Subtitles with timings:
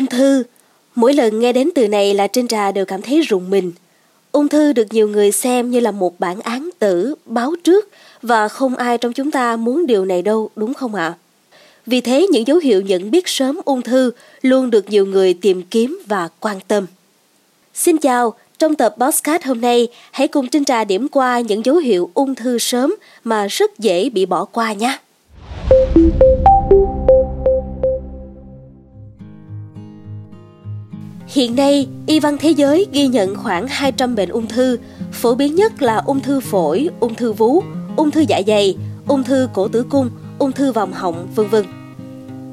[0.00, 0.44] Ung thư
[0.94, 3.72] Mỗi lần nghe đến từ này là trên Trà đều cảm thấy rùng mình.
[4.32, 7.88] Ung thư được nhiều người xem như là một bản án tử, báo trước
[8.22, 11.14] và không ai trong chúng ta muốn điều này đâu, đúng không ạ?
[11.86, 14.10] Vì thế những dấu hiệu nhận biết sớm ung thư
[14.42, 16.86] luôn được nhiều người tìm kiếm và quan tâm.
[17.74, 21.76] Xin chào, trong tập Bosscat hôm nay, hãy cùng Trinh Trà điểm qua những dấu
[21.76, 22.94] hiệu ung thư sớm
[23.24, 24.98] mà rất dễ bị bỏ qua nhé.
[31.30, 34.78] Hiện nay, y văn thế giới ghi nhận khoảng 200 bệnh ung thư,
[35.12, 37.62] phổ biến nhất là ung thư phổi, ung thư vú,
[37.96, 38.76] ung thư dạ dày,
[39.08, 41.64] ung thư cổ tử cung, ung thư vòng họng, vân vân.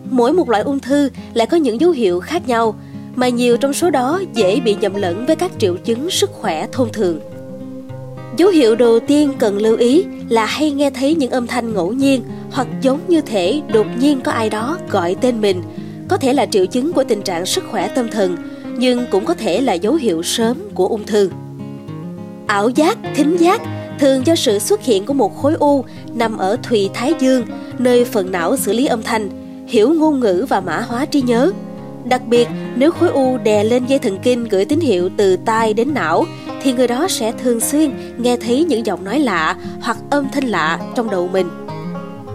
[0.10, 2.76] Mỗi một loại ung thư lại có những dấu hiệu khác nhau,
[3.16, 6.68] mà nhiều trong số đó dễ bị nhầm lẫn với các triệu chứng sức khỏe
[6.72, 7.20] thông thường.
[8.38, 11.94] Dấu hiệu đầu tiên cần lưu ý là hay nghe thấy những âm thanh ngẫu
[11.94, 15.64] nhiên hoặc giống như thể đột nhiên có ai đó gọi tên mình,
[16.08, 18.38] có thể là triệu chứng của tình trạng sức khỏe tâm thần,
[18.78, 21.30] nhưng cũng có thể là dấu hiệu sớm của ung thư.
[22.48, 23.62] Ảo giác, thính giác
[24.00, 27.46] thường do sự xuất hiện của một khối u nằm ở thùy thái dương,
[27.78, 29.30] nơi phần não xử lý âm thanh,
[29.68, 31.52] hiểu ngôn ngữ và mã hóa trí nhớ.
[32.06, 35.74] Đặc biệt, nếu khối u đè lên dây thần kinh gửi tín hiệu từ tai
[35.74, 36.26] đến não,
[36.62, 40.48] thì người đó sẽ thường xuyên nghe thấy những giọng nói lạ hoặc âm thanh
[40.48, 41.67] lạ trong đầu mình.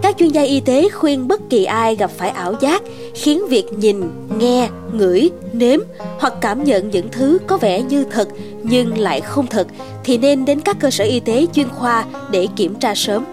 [0.03, 2.81] Các chuyên gia y tế khuyên bất kỳ ai gặp phải ảo giác
[3.13, 4.01] khiến việc nhìn,
[4.37, 5.79] nghe, ngửi, nếm
[6.19, 8.27] hoặc cảm nhận những thứ có vẻ như thật
[8.63, 9.67] nhưng lại không thật
[10.03, 13.25] thì nên đến các cơ sở y tế chuyên khoa để kiểm tra sớm.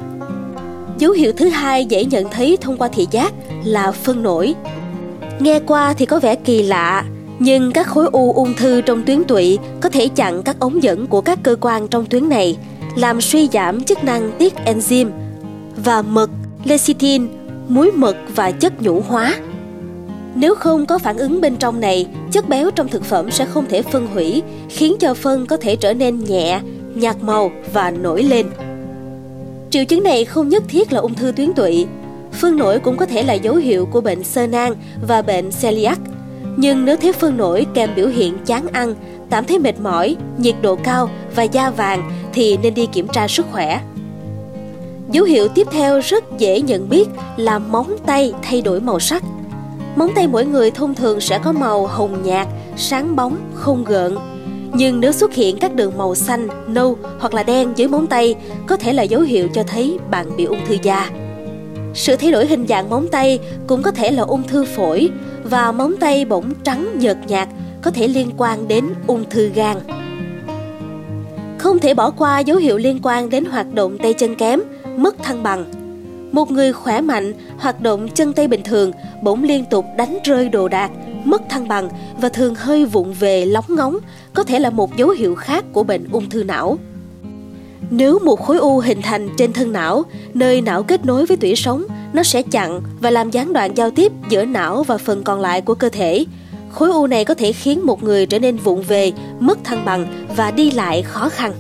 [0.99, 3.33] Dấu hiệu thứ hai dễ nhận thấy thông qua thị giác
[3.65, 4.55] là phân nổi.
[5.41, 7.05] Nghe qua thì có vẻ kỳ lạ,
[7.39, 11.07] nhưng các khối u ung thư trong tuyến tụy có thể chặn các ống dẫn
[11.07, 12.57] của các cơ quan trong tuyến này,
[12.97, 15.11] làm suy giảm chức năng tiết enzyme
[15.85, 16.31] và mật
[16.65, 17.29] lecithin,
[17.69, 19.37] muối mật và chất nhũ hóa.
[20.35, 23.67] Nếu không có phản ứng bên trong này, chất béo trong thực phẩm sẽ không
[23.69, 26.61] thể phân hủy, khiến cho phân có thể trở nên nhẹ,
[26.95, 28.47] nhạt màu và nổi lên.
[29.71, 31.87] Triệu chứng này không nhất thiết là ung thư tuyến tụy.
[32.33, 34.75] Phân nổi cũng có thể là dấu hiệu của bệnh sơ nang
[35.09, 35.99] và bệnh celiac.
[36.57, 38.95] Nhưng nếu thấy phân nổi kèm biểu hiện chán ăn,
[39.31, 43.29] cảm thấy mệt mỏi, nhiệt độ cao và da vàng thì nên đi kiểm tra
[43.29, 43.81] sức khỏe.
[45.13, 49.23] Dấu hiệu tiếp theo rất dễ nhận biết là móng tay thay đổi màu sắc.
[49.97, 54.17] Móng tay mỗi người thông thường sẽ có màu hồng nhạt, sáng bóng, không gợn.
[54.75, 58.35] Nhưng nếu xuất hiện các đường màu xanh, nâu hoặc là đen dưới móng tay,
[58.67, 61.11] có thể là dấu hiệu cho thấy bạn bị ung thư da.
[61.95, 65.11] Sự thay đổi hình dạng móng tay cũng có thể là ung thư phổi
[65.45, 67.49] và móng tay bỗng trắng nhợt nhạt
[67.83, 69.77] có thể liên quan đến ung thư gan.
[71.59, 74.61] Không thể bỏ qua dấu hiệu liên quan đến hoạt động tay chân kém
[74.97, 75.65] mất thăng bằng.
[76.33, 78.93] Một người khỏe mạnh, hoạt động chân tay bình thường,
[79.23, 80.91] bỗng liên tục đánh rơi đồ đạc,
[81.25, 81.89] mất thăng bằng
[82.21, 83.99] và thường hơi vụng về lóng ngóng,
[84.35, 86.79] có thể là một dấu hiệu khác của bệnh ung thư não.
[87.91, 90.03] Nếu một khối u hình thành trên thân não,
[90.35, 93.91] nơi não kết nối với tủy sống, nó sẽ chặn và làm gián đoạn giao
[93.91, 96.25] tiếp giữa não và phần còn lại của cơ thể.
[96.71, 100.27] Khối u này có thể khiến một người trở nên vụng về, mất thăng bằng
[100.37, 101.53] và đi lại khó khăn.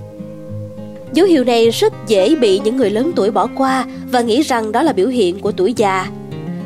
[1.14, 4.72] Dấu hiệu này rất dễ bị những người lớn tuổi bỏ qua và nghĩ rằng
[4.72, 6.06] đó là biểu hiện của tuổi già.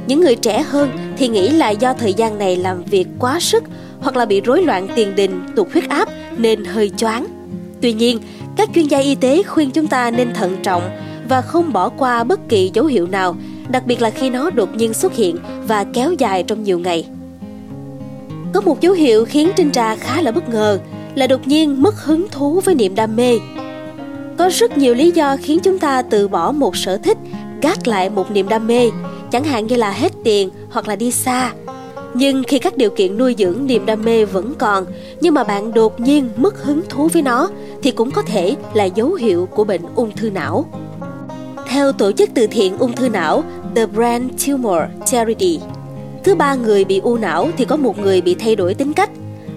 [0.07, 3.65] Những người trẻ hơn thì nghĩ là do thời gian này làm việc quá sức
[4.01, 7.27] hoặc là bị rối loạn tiền đình, tụt huyết áp nên hơi choáng.
[7.81, 8.19] Tuy nhiên,
[8.57, 10.83] các chuyên gia y tế khuyên chúng ta nên thận trọng
[11.29, 13.37] và không bỏ qua bất kỳ dấu hiệu nào,
[13.69, 17.07] đặc biệt là khi nó đột nhiên xuất hiện và kéo dài trong nhiều ngày.
[18.53, 20.79] Có một dấu hiệu khiến Trinh Trà khá là bất ngờ
[21.15, 23.39] là đột nhiên mất hứng thú với niềm đam mê
[24.39, 27.19] có rất nhiều lý do khiến chúng ta từ bỏ một sở thích,
[27.63, 28.91] gác lại một niềm đam mê,
[29.31, 31.53] chẳng hạn như là hết tiền hoặc là đi xa.
[32.15, 34.87] Nhưng khi các điều kiện nuôi dưỡng niềm đam mê vẫn còn,
[35.21, 37.51] nhưng mà bạn đột nhiên mất hứng thú với nó,
[37.83, 40.65] thì cũng có thể là dấu hiệu của bệnh ung thư não.
[41.69, 45.61] Theo tổ chức từ thiện ung thư não, The Brain Tumor Charity,
[46.25, 49.11] thứ ba người bị u não thì có một người bị thay đổi tính cách.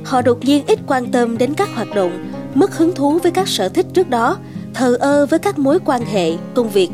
[0.06, 3.48] Họ đột nhiên ít quan tâm đến các hoạt động, mất hứng thú với các
[3.48, 4.38] sở thích trước đó
[4.78, 6.90] thờ ơ với các mối quan hệ, công việc.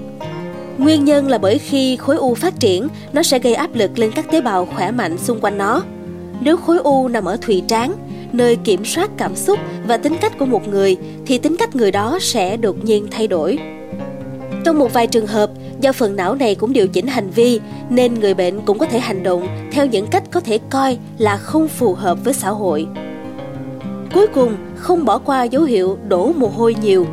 [0.77, 4.11] Nguyên nhân là bởi khi khối u phát triển, nó sẽ gây áp lực lên
[4.15, 5.83] các tế bào khỏe mạnh xung quanh nó.
[6.41, 7.93] Nếu khối u nằm ở thùy trán,
[8.31, 11.91] nơi kiểm soát cảm xúc và tính cách của một người, thì tính cách người
[11.91, 13.59] đó sẽ đột nhiên thay đổi.
[14.65, 17.59] Trong một vài trường hợp, do phần não này cũng điều chỉnh hành vi,
[17.89, 21.37] nên người bệnh cũng có thể hành động theo những cách có thể coi là
[21.37, 22.87] không phù hợp với xã hội.
[24.13, 27.05] Cuối cùng, không bỏ qua dấu hiệu đổ mồ hôi nhiều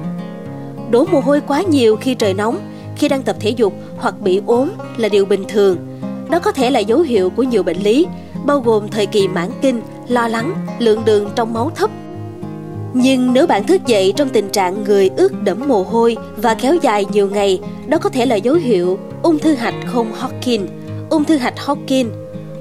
[0.91, 2.59] đổ mồ hôi quá nhiều khi trời nóng,
[2.97, 5.77] khi đang tập thể dục hoặc bị ốm là điều bình thường.
[6.31, 8.07] Đó có thể là dấu hiệu của nhiều bệnh lý,
[8.47, 11.91] bao gồm thời kỳ mãn kinh, lo lắng, lượng đường trong máu thấp.
[12.95, 16.75] Nhưng nếu bạn thức dậy trong tình trạng người ướt đẫm mồ hôi và kéo
[16.83, 20.67] dài nhiều ngày, đó có thể là dấu hiệu ung thư hạch không Hodgkin,
[21.11, 22.09] ung thư hạch Hodgkin,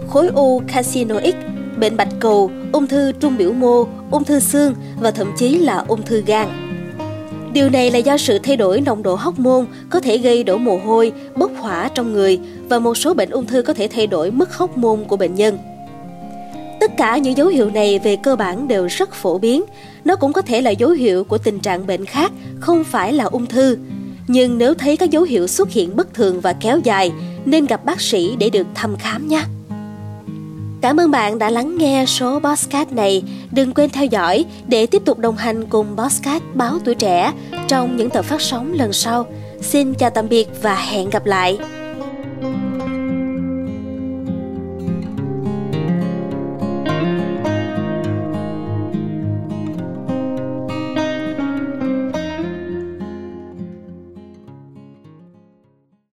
[0.10, 1.36] khối u carcinoid,
[1.78, 5.84] bệnh bạch cầu, ung thư trung biểu mô, ung thư xương và thậm chí là
[5.88, 6.69] ung thư gan.
[7.54, 10.78] Điều này là do sự thay đổi nồng độ hormone có thể gây đổ mồ
[10.78, 14.32] hôi, bốc hỏa trong người và một số bệnh ung thư có thể thay đổi
[14.32, 15.58] mức hormone của bệnh nhân.
[16.80, 19.64] Tất cả những dấu hiệu này về cơ bản đều rất phổ biến.
[20.06, 23.24] Nó cũng có thể là dấu hiệu của tình trạng bệnh khác, không phải là
[23.24, 23.78] ung thư.
[24.28, 27.12] Nhưng nếu thấy các dấu hiệu xuất hiện bất thường và kéo dài,
[27.46, 29.44] nên gặp bác sĩ để được thăm khám nhé.
[30.82, 33.24] Cảm ơn bạn đã lắng nghe số Bosscat này.
[33.52, 37.34] Đừng quên theo dõi để tiếp tục đồng hành cùng Bosscat báo tuổi trẻ
[37.68, 39.26] trong những tập phát sóng lần sau.
[39.62, 41.58] Xin chào tạm biệt và hẹn gặp lại.